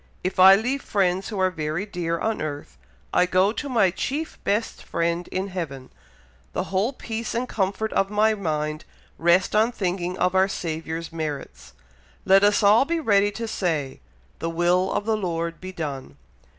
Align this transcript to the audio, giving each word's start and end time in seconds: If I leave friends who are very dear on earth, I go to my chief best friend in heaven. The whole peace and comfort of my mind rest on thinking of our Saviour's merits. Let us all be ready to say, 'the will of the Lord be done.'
If 0.23 0.39
I 0.39 0.55
leave 0.55 0.81
friends 0.81 1.29
who 1.29 1.37
are 1.37 1.51
very 1.51 1.85
dear 1.85 2.17
on 2.17 2.41
earth, 2.41 2.75
I 3.13 3.27
go 3.27 3.51
to 3.51 3.69
my 3.69 3.91
chief 3.91 4.43
best 4.43 4.81
friend 4.81 5.27
in 5.27 5.49
heaven. 5.49 5.91
The 6.53 6.63
whole 6.73 6.91
peace 6.91 7.35
and 7.35 7.47
comfort 7.47 7.93
of 7.93 8.09
my 8.09 8.33
mind 8.33 8.83
rest 9.19 9.55
on 9.55 9.71
thinking 9.71 10.17
of 10.17 10.33
our 10.33 10.47
Saviour's 10.47 11.13
merits. 11.13 11.73
Let 12.25 12.43
us 12.43 12.63
all 12.63 12.83
be 12.83 12.99
ready 12.99 13.29
to 13.33 13.47
say, 13.47 13.99
'the 14.39 14.49
will 14.49 14.91
of 14.91 15.05
the 15.05 15.15
Lord 15.15 15.61
be 15.61 15.71
done.' 15.71 16.17